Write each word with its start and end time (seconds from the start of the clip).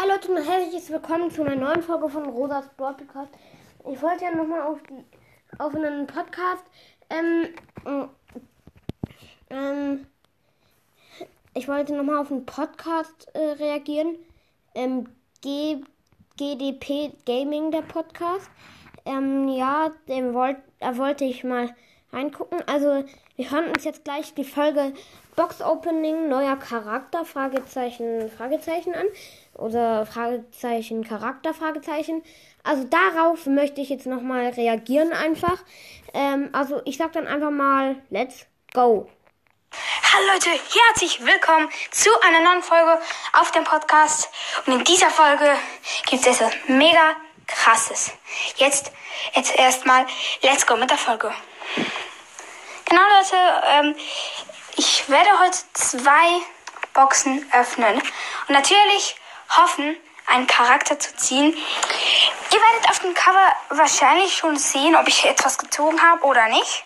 Hi 0.00 0.08
Leute 0.08 0.30
und 0.30 0.36
herzlich 0.36 0.88
willkommen 0.90 1.28
zu 1.28 1.42
einer 1.42 1.56
neuen 1.56 1.82
Folge 1.82 2.08
von 2.08 2.24
Rosas 2.28 2.68
Broad 2.76 2.98
Podcast. 2.98 3.32
Ich 3.90 4.00
wollte 4.00 4.26
ja 4.26 4.30
nochmal 4.30 4.62
auf 4.62 4.78
auf 5.58 5.74
einen 5.74 6.06
Podcast 6.06 6.62
ähm, 7.10 7.48
ähm, 9.50 10.06
ich 11.52 11.66
wollte 11.66 11.96
nochmal 11.96 12.18
auf 12.18 12.30
einen 12.30 12.46
Podcast 12.46 13.28
äh, 13.34 13.40
reagieren. 13.40 14.14
Ähm, 14.76 15.08
G 15.40 15.80
GDP 16.36 17.14
Gaming, 17.26 17.72
der 17.72 17.82
Podcast. 17.82 18.48
Ähm, 19.04 19.48
ja, 19.48 19.90
den 20.06 20.32
wollt, 20.32 20.58
da 20.78 20.96
wollte 20.96 21.24
ich 21.24 21.42
mal 21.42 21.74
reingucken. 22.12 22.62
Also, 22.68 23.04
wir 23.34 23.50
hören 23.50 23.70
uns 23.70 23.82
jetzt 23.82 24.04
gleich 24.04 24.32
die 24.34 24.44
Folge 24.44 24.92
Box 25.34 25.60
Opening, 25.60 26.28
neuer 26.28 26.56
Charakter, 26.56 27.24
Fragezeichen, 27.24 28.30
Fragezeichen 28.30 28.94
an. 28.94 29.06
Oder 29.58 30.06
Fragezeichen, 30.06 31.02
Charakter, 31.02 31.52
Fragezeichen. 31.52 32.22
Also 32.62 32.84
darauf 32.84 33.46
möchte 33.46 33.80
ich 33.80 33.88
jetzt 33.88 34.06
nochmal 34.06 34.50
reagieren 34.50 35.12
einfach. 35.12 35.58
Ähm, 36.14 36.50
also 36.52 36.80
ich 36.84 36.96
sag 36.96 37.12
dann 37.12 37.26
einfach 37.26 37.50
mal, 37.50 37.96
let's 38.08 38.46
go. 38.72 39.10
Hallo 40.12 40.26
Leute, 40.32 40.50
herzlich 40.50 41.24
willkommen 41.26 41.68
zu 41.90 42.08
einer 42.22 42.40
neuen 42.40 42.62
Folge 42.62 43.00
auf 43.32 43.50
dem 43.50 43.64
Podcast. 43.64 44.30
Und 44.64 44.74
in 44.74 44.84
dieser 44.84 45.10
Folge 45.10 45.50
gibt 46.06 46.24
es 46.24 46.40
etwas 46.40 46.52
mega 46.68 47.16
krasses. 47.48 48.12
Jetzt, 48.58 48.92
jetzt 49.34 49.58
erstmal, 49.58 50.06
let's 50.42 50.68
go 50.68 50.76
mit 50.76 50.88
der 50.88 50.98
Folge. 50.98 51.32
Genau 52.84 53.02
Leute, 53.18 53.62
ähm, 53.66 53.96
ich 54.76 55.08
werde 55.08 55.30
heute 55.40 55.58
zwei 55.74 56.42
Boxen 56.94 57.44
öffnen. 57.52 57.96
Und 57.96 58.54
natürlich 58.54 59.16
hoffen, 59.56 59.96
einen 60.26 60.46
Charakter 60.46 60.98
zu 60.98 61.16
ziehen. 61.16 61.56
Ihr 62.52 62.60
werdet 62.60 62.90
auf 62.90 62.98
dem 63.00 63.14
Cover 63.14 63.52
wahrscheinlich 63.70 64.36
schon 64.36 64.56
sehen, 64.56 64.96
ob 64.96 65.08
ich 65.08 65.24
etwas 65.24 65.58
gezogen 65.58 66.00
habe 66.02 66.24
oder 66.24 66.48
nicht. 66.48 66.84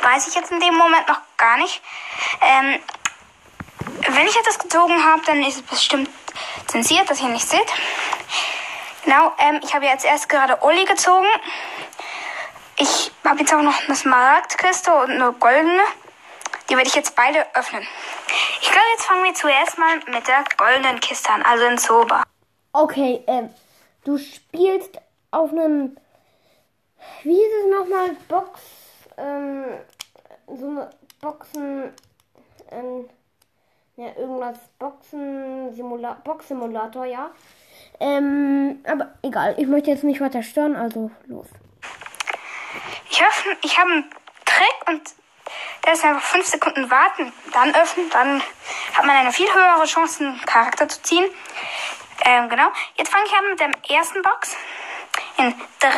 Weiß 0.00 0.26
ich 0.28 0.34
jetzt 0.34 0.50
in 0.50 0.60
dem 0.60 0.74
Moment 0.74 1.06
noch 1.08 1.20
gar 1.36 1.56
nicht. 1.58 1.80
Ähm, 2.40 2.78
wenn 4.08 4.26
ich 4.26 4.36
etwas 4.36 4.58
gezogen 4.58 5.04
habe, 5.04 5.22
dann 5.26 5.42
ist 5.42 5.56
es 5.56 5.62
bestimmt 5.62 6.10
zensiert, 6.66 7.08
dass 7.08 7.20
ihr 7.20 7.28
nicht 7.28 7.48
seht. 7.48 7.66
Genau, 9.04 9.32
ähm, 9.38 9.60
ich 9.62 9.74
habe 9.74 9.86
jetzt 9.86 10.04
erst 10.04 10.28
gerade 10.28 10.56
Uli 10.62 10.84
gezogen. 10.84 11.26
Ich 12.76 13.12
habe 13.24 13.40
jetzt 13.40 13.52
auch 13.52 13.62
noch 13.62 13.84
eine 13.84 13.96
Smaragdkiste 13.96 14.92
und 14.94 15.10
eine 15.10 15.32
goldene. 15.32 15.82
Die 16.68 16.76
werde 16.76 16.88
ich 16.88 16.94
jetzt 16.94 17.14
beide 17.14 17.46
öffnen. 17.54 17.86
Glaube, 18.72 18.86
jetzt 18.92 19.04
fangen 19.04 19.24
wir 19.24 19.34
zuerst 19.34 19.76
mal 19.76 19.96
mit 19.96 20.26
der 20.26 20.44
goldenen 20.56 20.98
Kiste 20.98 21.28
an, 21.28 21.42
also 21.42 21.66
in 21.66 21.76
Soba. 21.76 22.22
Okay, 22.72 23.22
ähm, 23.26 23.50
du 24.02 24.16
spielst 24.16 24.98
auf 25.30 25.50
einem, 25.50 25.98
wie 27.22 27.36
ist 27.38 27.52
es 27.64 27.70
nochmal, 27.70 28.16
Box, 28.28 28.60
ähm, 29.18 29.64
so 30.46 30.68
eine 30.68 30.90
Boxen, 31.20 31.92
ähm, 32.70 33.10
ja, 33.96 34.06
irgendwas, 34.16 34.56
Boxen, 34.78 35.74
Simula 35.74 36.14
Box-Simulator, 36.24 37.04
ja. 37.04 37.30
Ähm, 38.00 38.82
aber 38.90 39.12
egal, 39.20 39.54
ich 39.58 39.66
möchte 39.66 39.90
jetzt 39.90 40.04
nicht 40.04 40.22
weiter 40.22 40.42
stören, 40.42 40.76
also 40.76 41.10
los. 41.26 41.48
Ich 43.10 43.22
hoffe, 43.22 43.50
ich 43.62 43.78
habe 43.78 43.90
einen 43.90 44.10
Trick 44.46 44.88
und 44.88 45.21
der 45.84 45.94
ist 45.94 46.04
einfach 46.04 46.22
5 46.22 46.46
Sekunden 46.46 46.90
warten, 46.90 47.32
dann 47.52 47.74
öffnen, 47.74 48.08
dann 48.10 48.42
hat 48.94 49.04
man 49.04 49.16
eine 49.16 49.32
viel 49.32 49.52
höhere 49.52 49.84
Chance, 49.84 50.24
einen 50.24 50.40
Charakter 50.44 50.88
zu 50.88 51.02
ziehen. 51.02 51.28
Ähm, 52.24 52.48
genau. 52.48 52.70
Jetzt 52.94 53.10
fange 53.10 53.24
ich 53.26 53.32
an 53.32 53.48
mit 53.48 53.60
der 53.60 53.96
ersten 53.96 54.22
Box. 54.22 54.56
In 55.38 55.54
3, 55.80 55.90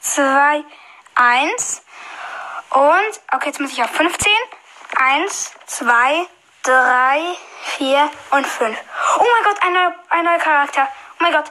2, 0.00 0.64
1. 1.14 1.82
Und, 2.70 3.20
okay, 3.32 3.46
jetzt 3.46 3.60
muss 3.60 3.72
ich 3.72 3.82
auf 3.82 3.90
15. 3.90 4.32
1, 4.96 5.52
2, 5.66 6.26
3, 6.62 7.36
4 7.78 8.10
und 8.30 8.46
5. 8.46 8.78
Oh 9.18 9.26
mein 9.34 9.44
Gott, 9.44 9.62
ein 9.62 9.72
neuer, 9.72 9.94
ein 10.10 10.24
neuer 10.24 10.38
Charakter. 10.38 10.88
Oh 11.12 11.16
mein 11.18 11.32
Gott. 11.32 11.50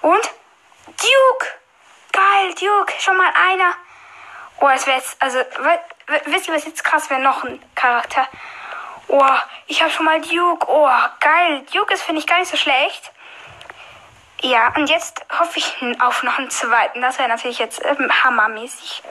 Und? 0.00 0.30
Duke. 0.86 1.46
Geil, 2.12 2.54
Duke. 2.54 2.94
Schon 2.98 3.16
mal 3.16 3.30
einer. 3.50 3.74
Oh, 4.60 4.68
es 4.68 4.86
wäre 4.86 4.98
jetzt, 4.98 5.20
also, 5.20 5.38
wisst 6.24 6.48
ihr, 6.48 6.54
was 6.54 6.64
jetzt 6.64 6.84
krass 6.84 7.10
wäre? 7.10 7.20
Noch 7.20 7.44
ein 7.44 7.62
Charakter. 7.74 8.26
Oh, 9.08 9.24
ich 9.66 9.80
habe 9.82 9.90
schon 9.90 10.04
mal 10.04 10.20
Duke. 10.20 10.66
Oh, 10.68 10.90
geil. 11.20 11.64
Duke 11.72 11.94
ist, 11.94 12.02
finde 12.02 12.20
ich, 12.20 12.26
gar 12.26 12.38
nicht 12.38 12.50
so 12.50 12.56
schlecht. 12.56 13.12
Ja, 14.40 14.72
und 14.76 14.88
jetzt 14.88 15.24
hoffe 15.38 15.58
ich 15.58 15.74
auf 16.00 16.22
noch 16.22 16.38
einen 16.38 16.50
zweiten. 16.50 17.00
Das 17.00 17.18
wäre 17.18 17.28
natürlich 17.28 17.58
jetzt 17.58 17.84
ähm, 17.84 18.10
hammermäßig. 18.22 19.02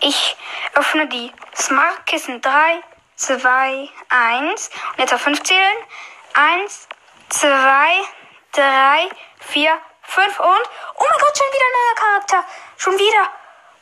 Ich 0.00 0.36
öffne 0.74 1.06
die 1.06 1.32
Smart 1.56 2.06
Kissen 2.06 2.40
3, 2.40 2.82
2, 3.16 3.88
1. 4.08 4.70
Und 4.92 4.98
jetzt 4.98 5.14
auf 5.14 5.20
5 5.22 5.42
zählen. 5.42 5.76
1, 6.34 6.88
2, 7.30 7.48
3, 8.52 9.08
4, 9.40 9.78
5 10.02 10.40
und. 10.40 10.48
Oh 10.48 11.04
mein 11.08 11.20
Gott, 11.20 11.38
schon 11.38 11.46
wieder 11.48 11.66
ein 11.66 11.72
neuer 11.72 11.94
Charakter. 11.94 12.44
Schon 12.76 12.98
wieder. 12.98 13.28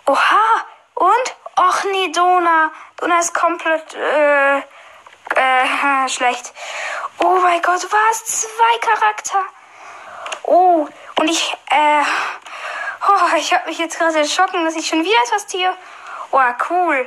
Oha. 0.06 0.66
Und? 1.00 1.36
Och 1.56 1.84
nee, 1.92 2.12
Dona. 2.12 2.70
Dona 2.96 3.18
ist 3.18 3.32
komplett 3.32 3.94
äh, 3.94 4.58
äh, 4.58 6.08
schlecht. 6.08 6.52
Oh 7.18 7.38
mein 7.42 7.62
Gott, 7.62 7.86
was? 7.90 8.24
Zwei 8.24 8.78
Charakter. 8.80 9.42
Oh, 10.42 10.86
und 11.18 11.30
ich, 11.30 11.56
äh, 11.70 12.02
oh, 13.08 13.36
ich 13.36 13.52
habe 13.54 13.66
mich 13.68 13.78
jetzt 13.78 13.98
gerade 13.98 14.18
erschrocken, 14.18 14.64
dass 14.64 14.76
ich 14.76 14.86
schon 14.86 15.02
wieder 15.02 15.16
etwas 15.24 15.46
ziehe. 15.46 15.72
Oh, 16.32 16.38
cool. 16.68 17.06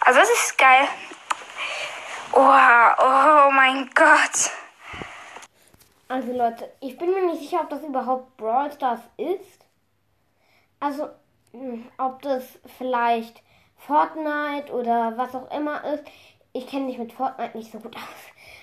Also 0.00 0.20
das 0.20 0.30
ist 0.30 0.58
geil. 0.58 0.86
Oh, 2.32 2.38
oh 2.40 3.50
mein 3.52 3.88
Gott. 3.94 4.50
Also 6.08 6.32
Leute, 6.32 6.70
ich 6.80 6.98
bin 6.98 7.12
mir 7.12 7.24
nicht 7.26 7.40
sicher, 7.40 7.60
ob 7.60 7.70
das 7.70 7.82
überhaupt 7.82 8.36
Brawl 8.36 8.70
Stars 8.70 9.00
ist. 9.16 9.64
Also, 10.80 11.08
ob 11.98 12.22
das 12.22 12.44
vielleicht 12.78 13.42
Fortnite 13.76 14.72
oder 14.72 15.16
was 15.16 15.34
auch 15.34 15.50
immer 15.50 15.82
ist. 15.84 16.04
Ich 16.52 16.66
kenne 16.66 16.86
mich 16.86 16.98
mit 16.98 17.12
Fortnite 17.12 17.56
nicht 17.56 17.70
so 17.72 17.78
gut 17.78 17.94
aus. 17.96 18.02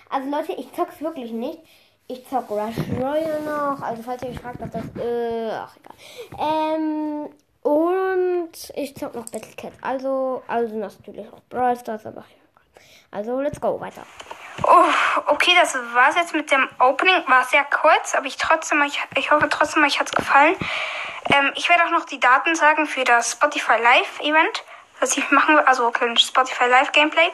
Also 0.09 0.29
Leute, 0.29 0.53
ich 0.53 0.71
zock's 0.73 1.01
wirklich 1.01 1.31
nicht. 1.31 1.59
Ich 2.07 2.27
zock 2.27 2.49
Rush 2.49 2.77
Royale 2.99 3.41
noch. 3.41 3.81
Also 3.81 4.03
falls 4.03 4.21
ihr 4.23 4.29
euch 4.29 4.39
fragt, 4.39 4.59
was 4.61 4.69
das 4.69 4.85
äh, 5.03 5.51
ach 5.51 5.75
egal. 5.77 6.75
Ähm, 6.75 7.29
und 7.63 8.51
ich 8.75 8.95
zock 8.95 9.15
noch 9.15 9.25
Battle 9.25 9.55
Cat. 9.57 9.73
Also, 9.81 10.43
also 10.47 10.75
natürlich 10.75 11.27
auch 11.27 11.41
Brawl 11.49 11.75
Stars, 11.77 12.05
aber 12.05 12.21
ja. 12.21 12.81
Also, 13.09 13.39
let's 13.39 13.61
go, 13.61 13.79
weiter. 13.79 14.05
Oh, 14.63 14.85
okay, 15.27 15.51
das 15.59 15.73
war's 15.93 16.15
jetzt 16.15 16.35
mit 16.35 16.51
dem 16.51 16.67
Opening. 16.79 17.23
War 17.27 17.43
sehr 17.45 17.63
kurz, 17.63 18.13
aber 18.13 18.25
ich 18.25 18.37
trotzdem, 18.37 18.83
ich, 18.83 18.99
ich 19.17 19.31
hoffe 19.31 19.47
trotzdem, 19.49 19.83
euch 19.83 19.99
hat's 19.99 20.11
gefallen. 20.11 20.55
Ähm, 21.33 21.51
ich 21.55 21.69
werde 21.69 21.85
auch 21.85 21.91
noch 21.91 22.05
die 22.05 22.19
Daten 22.19 22.55
sagen 22.55 22.85
für 22.87 23.03
das 23.03 23.31
Spotify 23.31 23.81
Live 23.81 24.19
Event 24.19 24.63
was 24.99 25.17
ich 25.17 25.29
machen 25.31 25.55
will, 25.55 25.63
also 25.63 25.91
ein 26.01 26.17
Spotify 26.17 26.65
Live 26.65 26.91
Gameplay. 26.91 27.31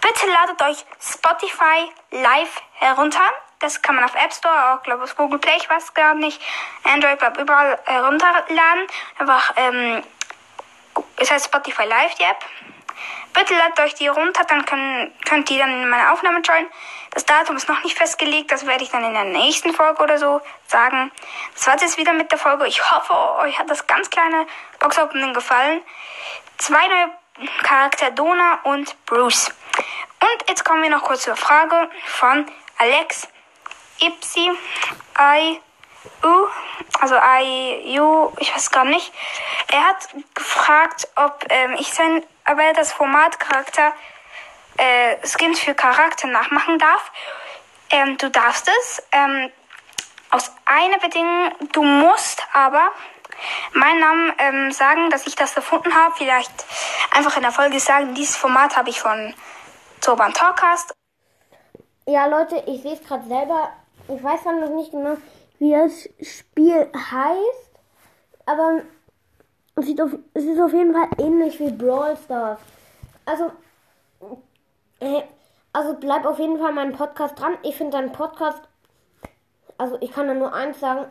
Bitte 0.00 0.26
ladet 0.26 0.60
euch 0.62 0.84
Spotify 1.00 1.90
Live 2.10 2.62
herunter. 2.74 3.22
Das 3.58 3.80
kann 3.80 3.94
man 3.94 4.04
auf 4.04 4.14
App 4.14 4.32
Store, 4.32 4.74
auch 4.74 4.82
glaube 4.82 5.04
ich 5.06 5.16
Google 5.16 5.38
Play, 5.38 5.54
ich 5.56 5.70
weiß 5.70 5.94
gar 5.94 6.14
nicht. 6.14 6.40
Android, 6.84 7.18
glaube 7.18 7.40
überall 7.40 7.78
herunterladen. 7.84 8.86
Einfach, 9.18 9.52
ähm, 9.56 10.02
es 11.16 11.30
heißt 11.30 11.46
Spotify 11.46 11.84
Live, 11.84 12.14
die 12.16 12.24
App. 12.24 12.44
Bitte 13.32 13.54
ladet 13.54 13.78
euch 13.80 13.94
die 13.94 14.08
runter, 14.08 14.44
dann 14.44 14.64
können, 14.64 15.12
könnt 15.24 15.50
ihr 15.50 15.58
dann 15.58 15.82
in 15.82 15.88
meine 15.88 16.12
Aufnahme 16.12 16.40
joinen. 16.40 16.70
Das 17.10 17.24
Datum 17.24 17.56
ist 17.56 17.68
noch 17.68 17.82
nicht 17.82 17.96
festgelegt, 17.96 18.52
das 18.52 18.66
werde 18.66 18.84
ich 18.84 18.90
dann 18.90 19.04
in 19.04 19.14
der 19.14 19.24
nächsten 19.24 19.72
Folge 19.72 20.02
oder 20.02 20.18
so 20.18 20.40
sagen. 20.66 21.10
Das 21.54 21.66
war's 21.66 21.82
jetzt 21.82 21.98
wieder 21.98 22.12
mit 22.12 22.30
der 22.30 22.38
Folge. 22.38 22.66
Ich 22.66 22.90
hoffe, 22.90 23.12
euch 23.40 23.58
hat 23.58 23.70
das 23.70 23.86
ganz 23.86 24.10
kleine 24.10 24.46
Box 24.78 24.98
gefallen. 25.32 25.82
Zwei 26.58 26.86
neue 26.86 27.10
Charakter 27.62 28.10
Dona 28.10 28.60
und 28.64 29.04
Bruce. 29.06 29.50
Und 30.20 30.48
jetzt 30.48 30.64
kommen 30.64 30.82
wir 30.82 30.90
noch 30.90 31.02
kurz 31.02 31.22
zur 31.22 31.36
Frage 31.36 31.90
von 32.06 32.46
Alex 32.78 33.28
Ipsi 34.00 34.50
I 35.18 35.60
U, 36.22 36.46
also 37.00 37.16
I 37.16 37.98
U, 37.98 38.32
ich 38.38 38.54
weiß 38.54 38.70
gar 38.70 38.84
nicht. 38.84 39.12
Er 39.68 39.84
hat 39.84 40.08
gefragt, 40.34 41.08
ob 41.16 41.44
ähm, 41.50 41.76
ich 41.78 41.92
sein, 41.92 42.24
aber 42.46 42.62
er 42.62 42.72
das 42.72 42.92
Format 42.92 43.38
Charakter 43.38 43.92
äh, 44.78 45.16
Skins 45.26 45.60
für 45.60 45.74
Charakter 45.74 46.28
nachmachen 46.28 46.78
darf. 46.78 47.12
Ähm, 47.90 48.16
du 48.18 48.30
darfst 48.30 48.68
es. 48.68 49.02
Ähm, 49.12 49.50
aus 50.30 50.52
einer 50.64 50.98
Bedingung, 50.98 51.52
du 51.72 51.82
musst 51.82 52.42
aber 52.52 52.90
meinen 53.72 54.00
Namen 54.00 54.32
ähm, 54.38 54.72
sagen, 54.72 55.10
dass 55.10 55.26
ich 55.26 55.36
das 55.36 55.54
erfunden 55.56 55.94
habe. 55.94 56.14
Vielleicht 56.16 56.52
einfach 57.12 57.36
in 57.36 57.42
der 57.42 57.52
Folge 57.52 57.78
sagen, 57.80 58.14
dieses 58.14 58.36
Format 58.36 58.76
habe 58.76 58.90
ich 58.90 59.00
von 59.00 59.34
Zoban 60.00 60.32
Talkcast. 60.32 60.92
Ja, 62.06 62.26
Leute, 62.26 62.62
ich 62.66 62.82
sehe 62.82 62.94
es 62.94 63.06
gerade 63.06 63.26
selber. 63.26 63.72
ich 64.08 64.22
weiß 64.22 64.44
noch 64.44 64.70
nicht 64.70 64.90
genau, 64.90 65.16
wie 65.58 65.72
das 65.72 66.08
Spiel 66.20 66.90
heißt, 66.94 67.70
aber 68.46 68.82
es, 69.76 69.86
sieht 69.86 70.00
auf, 70.00 70.10
es 70.34 70.44
ist 70.44 70.60
auf 70.60 70.72
jeden 70.72 70.94
Fall 70.94 71.08
ähnlich 71.18 71.60
wie 71.60 71.70
Brawl 71.70 72.16
Stars. 72.16 72.58
Also, 73.24 73.52
äh, 75.00 75.22
also 75.72 75.94
bleib 75.94 76.24
auf 76.24 76.38
jeden 76.38 76.58
Fall 76.58 76.72
meinen 76.72 76.92
Podcast 76.92 77.38
dran. 77.38 77.58
Ich 77.62 77.76
finde 77.76 77.98
deinen 77.98 78.12
Podcast, 78.12 78.62
also 79.76 79.98
ich 80.00 80.10
kann 80.10 80.26
da 80.26 80.34
nur 80.34 80.54
eins 80.54 80.80
sagen, 80.80 81.06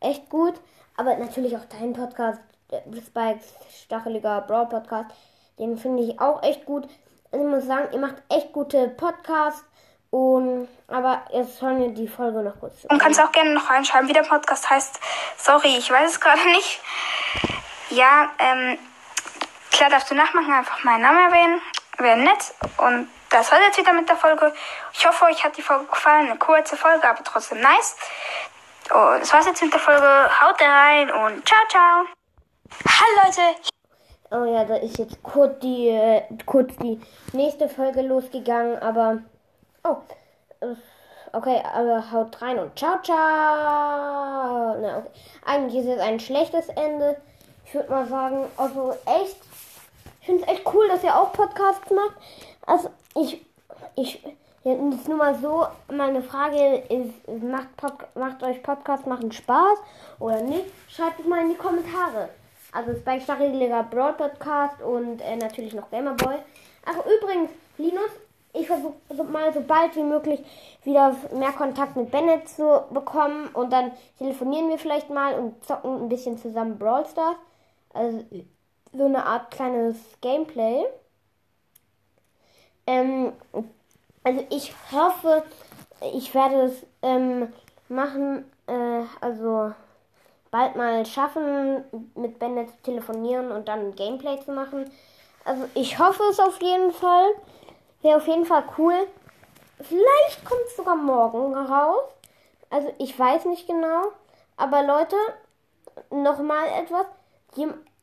echt 0.00 0.28
gut. 0.30 0.54
Aber 0.96 1.14
natürlich 1.16 1.56
auch 1.56 1.64
deinen 1.66 1.92
Podcast, 1.92 2.40
Spikes 2.70 3.54
Stacheliger 3.84 4.40
Brawl 4.40 4.66
Podcast, 4.66 5.10
den 5.58 5.76
finde 5.76 6.02
ich 6.02 6.20
auch 6.20 6.42
echt 6.42 6.64
gut. 6.64 6.88
Also 7.30 7.44
ich 7.44 7.50
muss 7.50 7.66
sagen, 7.66 7.88
ihr 7.92 8.00
macht 8.00 8.16
echt 8.30 8.52
gute 8.52 8.88
Podcasts. 8.88 9.64
Und, 10.10 10.68
aber 10.86 11.22
jetzt 11.34 11.60
hören 11.60 11.80
wir 11.80 11.90
die 11.90 12.08
Folge 12.08 12.42
noch 12.42 12.58
kurz 12.58 12.80
zu. 12.80 12.88
Und 12.88 12.98
kannst 12.98 13.22
auch 13.22 13.30
gerne 13.30 13.52
noch 13.52 13.68
reinschreiben, 13.68 14.08
wie 14.08 14.14
der 14.14 14.22
Podcast 14.22 14.70
heißt. 14.70 14.98
Sorry, 15.36 15.76
ich 15.76 15.90
weiß 15.90 16.12
es 16.12 16.20
gerade 16.20 16.48
nicht. 16.48 16.80
Ja, 17.98 18.30
ähm, 18.38 18.78
klar 19.72 19.90
darfst 19.90 20.08
du 20.08 20.14
nachmachen, 20.14 20.52
einfach 20.52 20.84
meinen 20.84 21.02
Namen 21.02 21.18
erwähnen. 21.18 21.60
Wäre 21.98 22.16
nett. 22.16 22.54
Und 22.76 23.08
das 23.28 23.50
war 23.50 23.60
jetzt 23.60 23.76
wieder 23.76 23.92
mit 23.92 24.08
der 24.08 24.14
Folge. 24.14 24.54
Ich 24.92 25.04
hoffe, 25.04 25.24
euch 25.24 25.42
hat 25.42 25.56
die 25.56 25.62
Folge 25.62 25.86
gefallen. 25.86 26.28
Eine 26.28 26.38
kurze 26.38 26.76
Folge, 26.76 27.08
aber 27.08 27.24
trotzdem 27.24 27.60
nice. 27.60 27.96
Und 28.94 29.20
das 29.20 29.32
war's 29.32 29.46
jetzt 29.46 29.60
mit 29.64 29.72
der 29.72 29.80
Folge. 29.80 30.06
Haut 30.40 30.62
rein 30.62 31.10
und 31.10 31.44
ciao, 31.44 31.58
ciao. 31.68 32.04
Hallo 32.86 33.20
Leute. 33.24 33.60
Oh 34.30 34.44
ja, 34.44 34.64
da 34.64 34.76
ist 34.76 34.98
jetzt 34.98 35.20
kurz 35.24 35.58
die, 35.58 35.88
äh, 35.88 36.22
kurz 36.46 36.76
die 36.76 37.00
nächste 37.32 37.68
Folge 37.68 38.02
losgegangen, 38.02 38.80
aber. 38.80 39.18
Oh. 39.82 39.96
Okay, 41.32 41.60
aber 41.74 42.12
haut 42.12 42.40
rein 42.40 42.60
und 42.60 42.78
ciao, 42.78 43.02
ciao. 43.02 43.16
Na, 44.80 44.98
okay. 44.98 45.10
Eigentlich 45.44 45.84
ist 45.84 45.96
es 45.96 46.00
ein 46.00 46.20
schlechtes 46.20 46.68
Ende. 46.68 47.20
Ich 47.68 47.74
würde 47.74 47.90
mal 47.90 48.06
sagen, 48.06 48.46
also 48.56 48.94
echt. 49.04 49.36
Ich 50.22 50.26
finde 50.26 50.42
es 50.42 50.48
echt 50.48 50.62
cool, 50.72 50.88
dass 50.88 51.04
ihr 51.04 51.14
auch 51.14 51.34
Podcasts 51.34 51.90
macht. 51.90 52.16
Also, 52.64 52.88
ich. 53.14 53.44
Ich. 53.94 54.24
Jetzt 54.64 55.06
nur 55.08 55.16
mal 55.16 55.34
so, 55.38 55.66
meine 55.90 56.22
Frage 56.22 56.82
ist, 56.88 57.42
macht, 57.42 57.76
Pod, 57.76 57.92
macht 58.14 58.42
euch 58.42 58.62
Podcast 58.62 59.06
machen 59.06 59.30
Spaß 59.32 59.78
oder 60.18 60.42
nicht? 60.42 60.64
Schreibt 60.88 61.20
es 61.20 61.26
mal 61.26 61.42
in 61.42 61.50
die 61.50 61.56
Kommentare. 61.56 62.28
Also 62.72 62.92
Spike 62.94 63.22
Stacheliger 63.22 63.84
Broad 63.84 64.18
Podcast 64.18 64.82
und 64.82 65.20
äh, 65.20 65.36
natürlich 65.36 65.74
noch 65.74 65.90
Gamerboy. 65.90 66.36
Ach 66.84 66.96
übrigens, 67.06 67.50
Linus, 67.78 68.10
ich 68.52 68.66
versuche 68.66 68.94
mal 69.30 69.54
so 69.54 69.60
bald 69.60 69.94
wie 69.94 70.02
möglich 70.02 70.40
wieder 70.84 71.14
mehr 71.32 71.52
Kontakt 71.52 71.96
mit 71.96 72.10
Bennett 72.10 72.48
zu 72.48 72.82
bekommen 72.90 73.48
und 73.54 73.72
dann 73.72 73.92
telefonieren 74.18 74.68
wir 74.68 74.78
vielleicht 74.78 75.08
mal 75.08 75.34
und 75.34 75.64
zocken 75.64 76.02
ein 76.02 76.08
bisschen 76.08 76.36
zusammen 76.36 76.78
Brawl 76.78 77.06
Stars. 77.06 77.36
Also 77.98 78.24
so 78.92 79.06
eine 79.06 79.26
Art 79.26 79.50
kleines 79.50 79.96
Gameplay. 80.20 80.86
Ähm, 82.86 83.32
also 84.22 84.46
ich 84.50 84.72
hoffe, 84.92 85.42
ich 86.14 86.32
werde 86.32 86.62
es 86.62 86.86
ähm, 87.02 87.52
machen, 87.88 88.44
äh, 88.68 89.02
also 89.20 89.72
bald 90.52 90.76
mal 90.76 91.04
schaffen, 91.06 91.82
mit 92.14 92.38
Bennett 92.38 92.70
zu 92.70 92.82
telefonieren 92.84 93.50
und 93.50 93.66
dann 93.66 93.96
Gameplay 93.96 94.38
zu 94.44 94.52
machen. 94.52 94.88
Also 95.44 95.68
ich 95.74 95.98
hoffe 95.98 96.22
es 96.30 96.38
auf 96.38 96.62
jeden 96.62 96.92
Fall. 96.92 97.26
Wäre 98.02 98.18
auf 98.18 98.28
jeden 98.28 98.46
Fall 98.46 98.62
cool. 98.78 99.08
Vielleicht 99.82 100.44
kommt 100.44 100.62
es 100.68 100.76
sogar 100.76 100.94
morgen 100.94 101.52
raus. 101.56 102.04
Also 102.70 102.94
ich 102.98 103.18
weiß 103.18 103.46
nicht 103.46 103.66
genau. 103.66 104.12
Aber 104.56 104.84
Leute, 104.84 105.16
nochmal 106.10 106.68
etwas. 106.80 107.06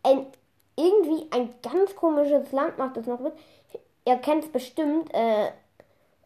Ein, 0.06 0.28
irgendwie 0.76 1.28
ein 1.32 1.56
ganz 1.64 1.96
komisches 1.96 2.52
Land 2.52 2.78
macht 2.78 2.96
das 2.98 3.08
noch 3.08 3.20
mit. 3.20 3.34
Ihr 4.06 4.18
kennt 4.18 4.44
es 4.44 4.52
bestimmt. 4.52 5.12
Äh, 5.14 5.52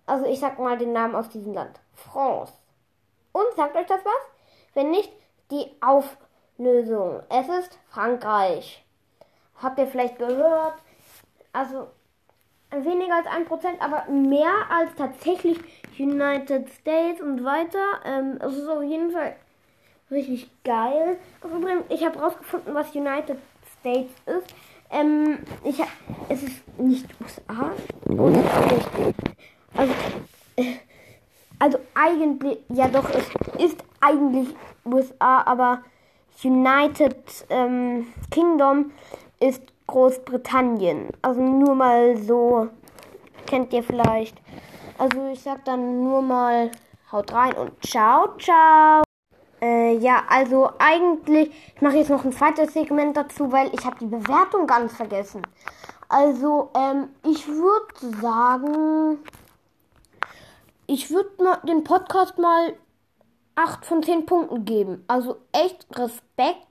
also 0.06 0.26
ich 0.26 0.40
sag 0.40 0.60
mal 0.60 0.78
den 0.78 0.92
Namen 0.92 1.16
aus 1.16 1.30
diesem 1.30 1.54
Land. 1.54 1.80
France. 1.94 2.54
Und 3.31 3.46
sagt 3.56 3.76
euch 3.78 3.86
das 3.86 4.04
was? 4.04 4.74
Wenn 4.74 4.92
nicht, 4.92 5.12
die 5.52 5.72
Auflösung. 5.81 7.22
Es 7.30 7.48
ist 7.48 7.80
Frankreich. 7.90 8.84
Habt 9.62 9.80
ihr 9.80 9.88
vielleicht 9.88 10.18
gehört? 10.18 10.76
Also 11.54 11.88
weniger 12.72 13.16
als 13.16 13.28
ein 13.28 13.46
Prozent, 13.46 13.81
aber 13.81 14.06
mehr 14.12 14.54
als 14.70 14.94
tatsächlich 14.96 15.60
United 15.98 16.70
States 16.70 17.22
und 17.22 17.44
weiter. 17.44 18.02
Ähm, 18.06 18.40
es 18.42 18.58
ist 18.58 18.68
auf 18.68 18.84
jeden 18.84 19.12
Fall 19.12 19.36
richtig 20.12 20.50
geil. 20.64 21.18
Übrigens, 21.44 21.86
ich 21.90 22.06
habe 22.06 22.20
rausgefunden, 22.20 22.74
was 22.74 22.96
United 22.96 23.38
States 23.80 24.12
ist. 24.26 24.54
Ähm, 24.92 25.40
ich, 25.64 25.81
es 26.30 26.44
ist 26.44 26.80
nicht 26.80 27.06
USA. 27.22 27.72
Also, 29.76 29.94
äh, 30.56 30.76
also 31.60 31.80
eigentlich, 31.94 32.60
ja 32.70 32.88
doch, 32.88 33.08
es 33.10 33.64
ist 33.64 33.84
eigentlich 34.02 34.56
USA, 34.86 35.44
aber 35.46 35.84
United 36.44 37.16
ähm, 37.50 38.08
Kingdom 38.31 38.92
ist 39.40 39.62
Großbritannien. 39.88 41.10
Also 41.22 41.42
nur 41.42 41.76
mal 41.76 42.18
so, 42.18 42.70
kennt 43.46 43.74
ihr 43.74 43.84
vielleicht. 43.84 44.38
Also 44.98 45.28
ich 45.31 45.42
sag 45.42 45.66
dann 45.66 46.04
nur 46.04 46.22
mal, 46.22 46.72
haut 47.12 47.31
rein 47.34 47.54
und 47.54 47.72
ciao, 47.86 48.38
ciao. 48.38 49.09
Äh, 49.62 49.98
ja, 49.98 50.24
also 50.30 50.70
eigentlich, 50.80 51.52
ich 51.76 51.82
mache 51.82 51.98
jetzt 51.98 52.10
noch 52.10 52.24
ein 52.24 52.32
zweites 52.32 52.74
Segment 52.74 53.18
dazu, 53.18 53.52
weil 53.52 53.72
ich 53.74 53.86
habe 53.86 53.98
die 54.00 54.06
Bewertung 54.06 54.68
ganz 54.68 54.94
vergessen. 54.94 55.42
Also, 56.08 56.72
ähm, 56.76 57.10
ich 57.26 57.48
würde 57.48 58.20
sagen, 58.22 59.20
ich 60.88 61.12
würde 61.12 61.30
den 61.68 61.84
Podcast 61.84 62.40
mal 62.40 62.74
8 63.56 63.86
von 63.86 64.02
10 64.02 64.26
Punkten 64.26 64.66
geben. 64.66 65.04
Also 65.08 65.38
echt 65.52 65.86
Respekt. 65.98 66.66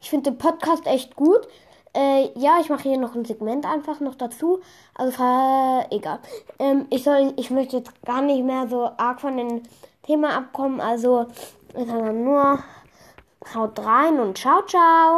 Ich 0.00 0.10
finde 0.10 0.30
den 0.30 0.38
Podcast 0.38 0.86
echt 0.86 1.16
gut. 1.16 1.48
Äh, 1.96 2.28
ja, 2.38 2.58
ich 2.60 2.68
mache 2.68 2.82
hier 2.82 2.98
noch 2.98 3.14
ein 3.14 3.24
Segment 3.24 3.64
einfach 3.64 4.00
noch 4.00 4.14
dazu. 4.14 4.60
Also 4.94 5.22
äh, 5.22 5.96
egal. 5.96 6.20
Ähm, 6.58 6.86
ich 6.90 7.02
soll, 7.02 7.32
ich 7.36 7.50
möchte 7.50 7.78
jetzt 7.78 8.04
gar 8.04 8.20
nicht 8.20 8.44
mehr 8.44 8.68
so 8.68 8.90
arg 8.98 9.20
von 9.20 9.36
dem 9.36 9.62
Thema 10.02 10.36
abkommen. 10.36 10.80
Also, 10.80 11.26
sondern 11.84 12.24
nur 12.24 12.58
haut 13.54 13.78
rein 13.78 14.18
und 14.18 14.38
ciao, 14.38 14.62
ciao. 14.66 15.14